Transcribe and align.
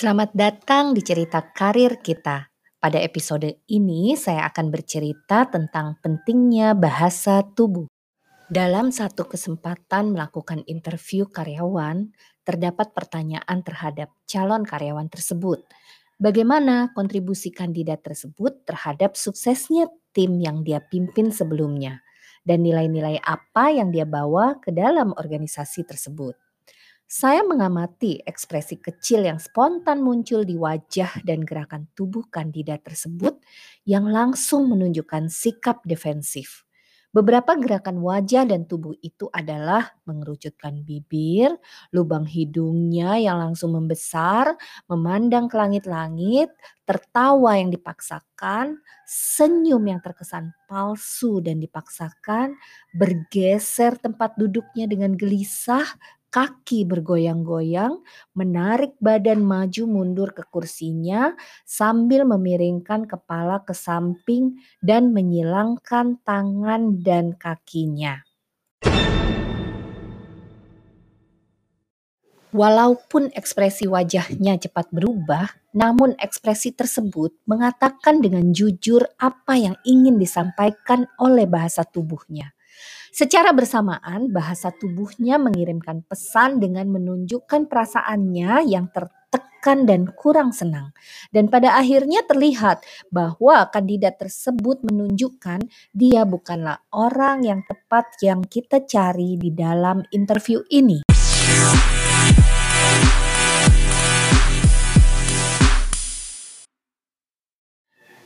Selamat 0.00 0.32
datang 0.32 0.96
di 0.96 1.04
cerita 1.04 1.44
karir 1.52 2.00
kita. 2.00 2.48
Pada 2.80 2.96
episode 3.04 3.60
ini, 3.68 4.16
saya 4.16 4.48
akan 4.48 4.72
bercerita 4.72 5.44
tentang 5.44 6.00
pentingnya 6.00 6.72
bahasa 6.72 7.44
tubuh. 7.44 7.84
Dalam 8.48 8.96
satu 8.96 9.28
kesempatan 9.28 10.16
melakukan 10.16 10.64
interview 10.64 11.28
karyawan, 11.28 12.16
terdapat 12.48 12.96
pertanyaan 12.96 13.60
terhadap 13.60 14.08
calon 14.24 14.64
karyawan 14.64 15.12
tersebut. 15.12 15.68
Bagaimana 16.16 16.96
kontribusi 16.96 17.52
kandidat 17.52 18.00
tersebut 18.00 18.64
terhadap 18.64 19.20
suksesnya 19.20 19.84
tim 20.16 20.40
yang 20.40 20.64
dia 20.64 20.80
pimpin 20.80 21.28
sebelumnya, 21.28 22.00
dan 22.48 22.64
nilai-nilai 22.64 23.20
apa 23.20 23.68
yang 23.68 23.92
dia 23.92 24.08
bawa 24.08 24.64
ke 24.64 24.72
dalam 24.72 25.12
organisasi 25.12 25.84
tersebut. 25.84 26.40
Saya 27.10 27.42
mengamati 27.42 28.22
ekspresi 28.22 28.78
kecil 28.78 29.26
yang 29.26 29.42
spontan 29.42 29.98
muncul 29.98 30.46
di 30.46 30.54
wajah 30.54 31.26
dan 31.26 31.42
gerakan 31.42 31.90
tubuh 31.98 32.22
kandidat 32.30 32.86
tersebut 32.86 33.34
yang 33.82 34.06
langsung 34.06 34.70
menunjukkan 34.70 35.26
sikap 35.26 35.82
defensif. 35.82 36.62
Beberapa 37.10 37.58
gerakan 37.58 37.98
wajah 38.06 38.46
dan 38.46 38.70
tubuh 38.70 38.94
itu 39.02 39.26
adalah 39.34 39.90
mengerucutkan 40.06 40.86
bibir, 40.86 41.50
lubang 41.90 42.22
hidungnya 42.22 43.18
yang 43.18 43.42
langsung 43.42 43.74
membesar, 43.74 44.54
memandang 44.86 45.50
ke 45.50 45.58
langit-langit, 45.58 46.54
tertawa 46.86 47.58
yang 47.58 47.74
dipaksakan, 47.74 48.78
senyum 49.10 49.82
yang 49.82 49.98
terkesan 49.98 50.54
palsu 50.70 51.42
dan 51.42 51.58
dipaksakan, 51.58 52.54
bergeser 52.94 53.98
tempat 53.98 54.38
duduknya 54.38 54.86
dengan 54.86 55.18
gelisah, 55.18 55.82
kaki 56.30 56.86
bergoyang-goyang, 56.86 58.00
menarik 58.38 58.94
badan 59.02 59.42
maju 59.42 59.82
mundur 59.90 60.30
ke 60.30 60.46
kursinya 60.46 61.34
sambil 61.66 62.22
memiringkan 62.22 63.10
kepala 63.10 63.66
ke 63.66 63.74
samping 63.74 64.62
dan 64.78 65.10
menyilangkan 65.10 66.22
tangan 66.22 67.02
dan 67.02 67.34
kakinya. 67.34 68.22
Walaupun 72.50 73.30
ekspresi 73.30 73.86
wajahnya 73.86 74.58
cepat 74.58 74.90
berubah, 74.90 75.46
namun 75.70 76.18
ekspresi 76.18 76.74
tersebut 76.74 77.30
mengatakan 77.46 78.18
dengan 78.18 78.50
jujur 78.50 79.06
apa 79.22 79.54
yang 79.54 79.78
ingin 79.86 80.18
disampaikan 80.18 81.06
oleh 81.22 81.46
bahasa 81.46 81.86
tubuhnya. 81.86 82.50
Secara 83.10 83.50
bersamaan, 83.50 84.30
bahasa 84.30 84.70
tubuhnya 84.70 85.36
mengirimkan 85.36 86.06
pesan 86.06 86.62
dengan 86.62 86.86
menunjukkan 86.88 87.66
perasaannya 87.66 88.70
yang 88.70 88.86
tertekan 88.94 89.84
dan 89.84 90.08
kurang 90.14 90.54
senang. 90.54 90.94
Dan 91.34 91.50
pada 91.50 91.74
akhirnya 91.76 92.22
terlihat 92.24 92.86
bahwa 93.10 93.66
kandidat 93.68 94.16
tersebut 94.22 94.80
menunjukkan 94.86 95.66
dia 95.90 96.22
bukanlah 96.22 96.80
orang 96.94 97.44
yang 97.44 97.60
tepat 97.66 98.08
yang 98.22 98.46
kita 98.46 98.86
cari 98.86 99.36
di 99.36 99.50
dalam 99.52 100.06
interview 100.14 100.62
ini. 100.70 101.02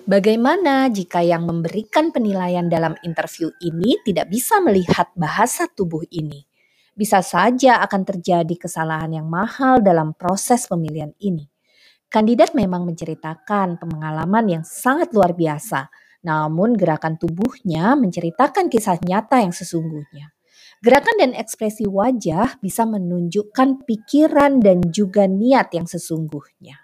Bagaimana 0.05 0.93
jika 0.93 1.25
yang 1.25 1.49
memberikan 1.49 2.13
penilaian 2.13 2.69
dalam 2.69 2.93
interview 3.09 3.49
ini 3.65 3.97
tidak 4.05 4.29
bisa 4.29 4.61
melihat 4.61 5.09
bahasa 5.17 5.65
tubuh 5.65 6.05
ini? 6.13 6.45
Bisa 6.93 7.25
saja 7.25 7.81
akan 7.81 8.05
terjadi 8.05 8.53
kesalahan 8.61 9.17
yang 9.17 9.25
mahal 9.33 9.81
dalam 9.81 10.13
proses 10.13 10.69
pemilihan 10.69 11.17
ini. 11.25 11.49
Kandidat 12.13 12.53
memang 12.53 12.85
menceritakan 12.85 13.81
pengalaman 13.81 14.61
yang 14.61 14.65
sangat 14.69 15.09
luar 15.17 15.33
biasa, 15.33 15.89
namun 16.21 16.77
gerakan 16.77 17.17
tubuhnya 17.17 17.97
menceritakan 17.97 18.69
kisah 18.69 19.01
nyata 19.01 19.41
yang 19.41 19.57
sesungguhnya. 19.57 20.37
Gerakan 20.85 21.17
dan 21.17 21.33
ekspresi 21.33 21.89
wajah 21.89 22.61
bisa 22.61 22.85
menunjukkan 22.85 23.89
pikiran 23.89 24.61
dan 24.61 24.85
juga 24.93 25.25
niat 25.25 25.73
yang 25.73 25.89
sesungguhnya. 25.89 26.83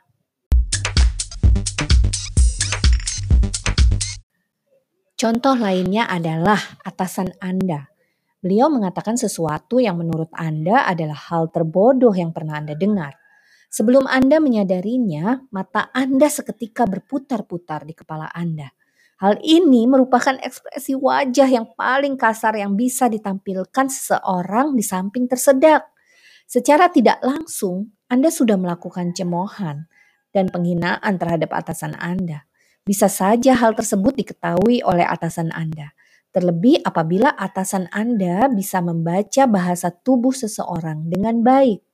Contoh 5.21 5.53
lainnya 5.53 6.09
adalah 6.09 6.81
atasan 6.81 7.37
Anda. 7.45 7.93
Beliau 8.41 8.73
mengatakan 8.73 9.21
sesuatu 9.21 9.77
yang 9.77 10.01
menurut 10.01 10.33
Anda 10.33 10.89
adalah 10.89 11.29
hal 11.29 11.53
terbodoh 11.53 12.17
yang 12.17 12.33
pernah 12.33 12.57
Anda 12.57 12.73
dengar. 12.73 13.21
Sebelum 13.69 14.09
Anda 14.09 14.41
menyadarinya, 14.41 15.45
mata 15.53 15.93
Anda 15.93 16.25
seketika 16.33 16.89
berputar-putar 16.89 17.85
di 17.85 17.93
kepala 17.93 18.33
Anda. 18.33 18.73
Hal 19.21 19.37
ini 19.45 19.85
merupakan 19.85 20.41
ekspresi 20.41 20.97
wajah 20.97 21.53
yang 21.53 21.69
paling 21.77 22.17
kasar 22.17 22.57
yang 22.57 22.73
bisa 22.73 23.13
ditampilkan 23.13 23.93
seseorang 23.93 24.73
di 24.73 24.81
samping 24.81 25.29
tersedak. 25.29 25.85
Secara 26.49 26.89
tidak 26.89 27.21
langsung, 27.21 27.93
Anda 28.09 28.33
sudah 28.33 28.57
melakukan 28.57 29.13
cemoohan 29.13 29.85
dan 30.33 30.49
penghinaan 30.49 31.21
terhadap 31.21 31.53
atasan 31.53 31.93
Anda. 32.01 32.49
Bisa 32.91 33.07
saja 33.07 33.55
hal 33.55 33.79
tersebut 33.79 34.19
diketahui 34.19 34.83
oleh 34.83 35.07
atasan 35.07 35.55
Anda. 35.55 35.95
Terlebih 36.35 36.83
apabila 36.83 37.31
atasan 37.39 37.87
Anda 37.95 38.51
bisa 38.51 38.83
membaca 38.83 39.47
bahasa 39.47 39.95
tubuh 39.95 40.35
seseorang 40.35 41.07
dengan 41.07 41.39
baik. 41.39 41.87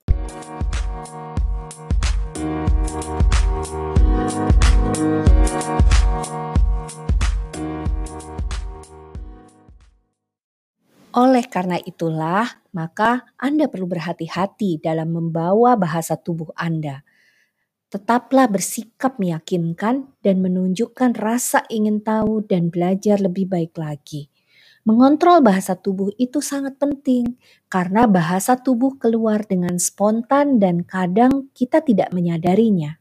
Oleh 11.13 11.45
karena 11.45 11.77
itulah, 11.77 12.65
maka 12.73 13.21
Anda 13.37 13.69
perlu 13.69 13.85
berhati-hati 13.85 14.81
dalam 14.81 15.13
membawa 15.13 15.77
bahasa 15.77 16.17
tubuh 16.17 16.49
Anda. 16.57 17.05
Tetaplah 17.87 18.51
bersikap 18.51 19.15
meyakinkan 19.15 20.11
dan 20.19 20.43
menunjukkan 20.43 21.15
rasa 21.15 21.63
ingin 21.71 22.03
tahu 22.03 22.43
dan 22.43 22.67
belajar 22.67 23.15
lebih 23.23 23.47
baik 23.47 23.79
lagi. 23.79 24.27
Mengontrol 24.83 25.39
bahasa 25.39 25.75
tubuh 25.75 26.11
itu 26.19 26.43
sangat 26.43 26.75
penting 26.75 27.39
karena 27.71 28.03
bahasa 28.03 28.59
tubuh 28.59 28.99
keluar 28.99 29.43
dengan 29.47 29.79
spontan 29.79 30.59
dan 30.59 30.83
kadang 30.83 31.47
kita 31.55 31.79
tidak 31.79 32.11
menyadarinya. 32.11 32.99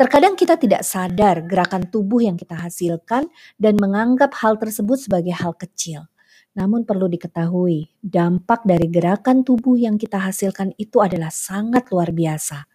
Terkadang 0.00 0.40
kita 0.40 0.56
tidak 0.56 0.88
sadar 0.88 1.44
gerakan 1.44 1.84
tubuh 1.92 2.24
yang 2.24 2.40
kita 2.40 2.56
hasilkan 2.56 3.28
dan 3.60 3.74
menganggap 3.76 4.32
hal 4.40 4.56
tersebut 4.56 5.04
sebagai 5.04 5.36
hal 5.36 5.52
kecil. 5.52 6.08
Namun 6.56 6.88
perlu 6.88 7.12
diketahui, 7.12 7.92
dampak 8.00 8.64
dari 8.64 8.88
gerakan 8.88 9.44
tubuh 9.44 9.76
yang 9.76 10.00
kita 10.00 10.16
hasilkan 10.16 10.72
itu 10.80 11.04
adalah 11.04 11.28
sangat 11.28 11.92
luar 11.92 12.08
biasa. 12.08 12.73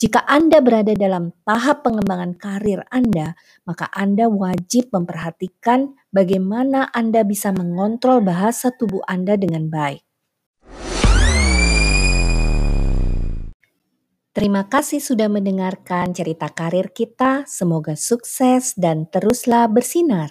Jika 0.00 0.24
Anda 0.24 0.64
berada 0.64 0.96
dalam 0.96 1.36
tahap 1.44 1.84
pengembangan 1.84 2.32
karir 2.40 2.80
Anda, 2.88 3.36
maka 3.68 3.84
Anda 3.92 4.32
wajib 4.32 4.88
memperhatikan 4.96 5.92
bagaimana 6.08 6.88
Anda 6.96 7.20
bisa 7.20 7.52
mengontrol 7.52 8.24
bahasa 8.24 8.72
tubuh 8.72 9.04
Anda 9.04 9.36
dengan 9.36 9.68
baik. 9.68 10.00
Terima 14.30 14.62
kasih 14.72 15.02
sudah 15.02 15.28
mendengarkan 15.28 16.16
cerita 16.16 16.48
karir 16.48 16.96
kita. 16.96 17.44
Semoga 17.44 17.92
sukses 17.92 18.72
dan 18.80 19.04
teruslah 19.04 19.68
bersinar. 19.68 20.28